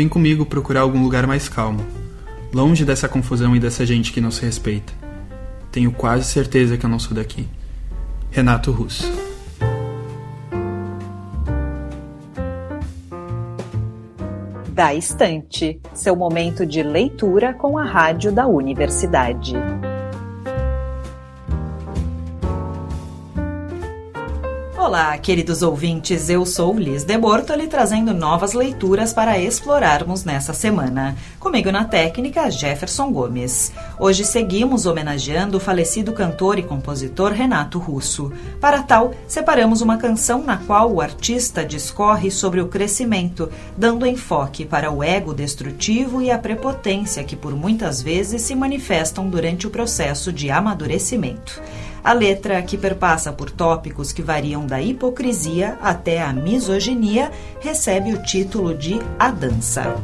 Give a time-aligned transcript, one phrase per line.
[0.00, 1.84] Vem comigo procurar algum lugar mais calmo,
[2.54, 4.94] longe dessa confusão e dessa gente que não se respeita.
[5.70, 7.46] Tenho quase certeza que eu não sou daqui.
[8.30, 9.04] Renato Russo.
[14.70, 19.52] Da Estante, seu momento de leitura com a rádio da universidade.
[24.90, 31.14] Olá, queridos ouvintes, eu sou Liz de Bortoli trazendo novas leituras para explorarmos nessa semana.
[31.38, 33.70] Comigo na técnica, Jefferson Gomes.
[34.00, 38.32] Hoje seguimos homenageando o falecido cantor e compositor Renato Russo.
[38.60, 43.48] Para tal, separamos uma canção na qual o artista discorre sobre o crescimento,
[43.78, 49.30] dando enfoque para o ego destrutivo e a prepotência que por muitas vezes se manifestam
[49.30, 51.62] durante o processo de amadurecimento.
[52.02, 58.22] A letra, que perpassa por tópicos que variam da hipocrisia até a misoginia, recebe o
[58.22, 59.96] título de A Dança.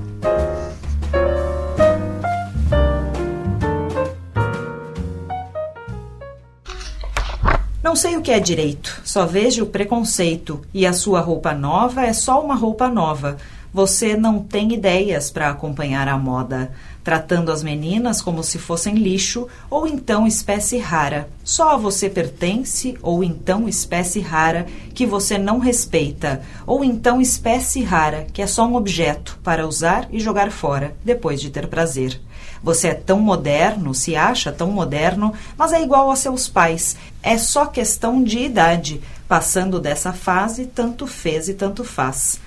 [7.82, 12.04] Não sei o que é direito, só vejo o preconceito, e a sua roupa nova
[12.04, 13.38] é só uma roupa nova.
[13.76, 16.72] Você não tem ideias para acompanhar a moda
[17.04, 21.28] tratando as meninas como se fossem lixo ou então espécie rara.
[21.44, 27.82] Só a você pertence ou então espécie rara que você não respeita, ou então espécie
[27.82, 32.18] rara que é só um objeto para usar e jogar fora depois de ter prazer.
[32.62, 36.96] Você é tão moderno, se acha tão moderno, mas é igual a seus pais.
[37.22, 39.02] É só questão de idade.
[39.28, 42.40] Passando dessa fase, tanto fez e tanto faz.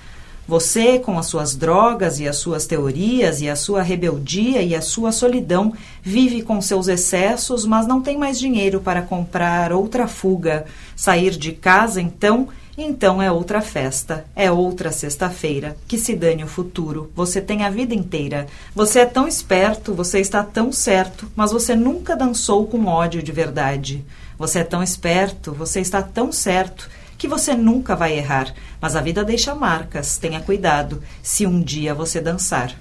[0.50, 4.82] Você, com as suas drogas e as suas teorias e a sua rebeldia e a
[4.82, 10.64] sua solidão, vive com seus excessos, mas não tem mais dinheiro para comprar outra fuga.
[10.96, 15.76] Sair de casa, então, então é outra festa, é outra sexta-feira.
[15.86, 17.12] Que se dane o futuro.
[17.14, 18.48] Você tem a vida inteira.
[18.74, 23.30] Você é tão esperto, você está tão certo, mas você nunca dançou com ódio de
[23.30, 24.04] verdade.
[24.36, 29.00] Você é tão esperto, você está tão certo que você nunca vai errar, mas a
[29.02, 32.74] vida deixa marcas, tenha cuidado, se um dia você dançar.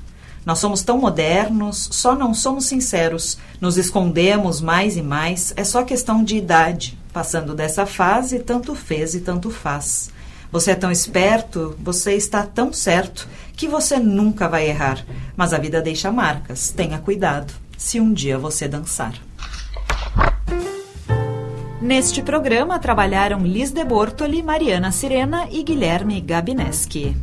[0.45, 5.83] Nós somos tão modernos, só não somos sinceros, nos escondemos mais e mais, é só
[5.83, 6.97] questão de idade.
[7.11, 10.09] Passando dessa fase, tanto fez e tanto faz.
[10.53, 13.27] Você é tão esperto, você está tão certo,
[13.57, 18.37] que você nunca vai errar, mas a vida deixa marcas, tenha cuidado, se um dia
[18.37, 19.15] você dançar.
[21.81, 27.15] Neste programa trabalharam Liz de Bortoli, Mariana Sirena e Guilherme Gabineski.